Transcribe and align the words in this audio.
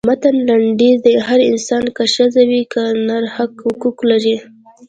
د 0.01 0.07
متن 0.09 0.35
لنډیز 0.49 1.01
هر 1.27 1.39
انسان 1.51 1.83
که 1.95 2.03
ښځه 2.15 2.41
وي 2.49 2.61
که 2.73 2.83
نر 3.07 3.23
حقوق 3.35 3.97
لري. 4.09 4.35